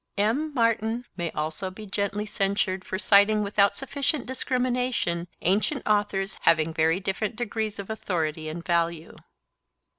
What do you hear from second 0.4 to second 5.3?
Martin may also be gently censured for citing without sufficient discrimination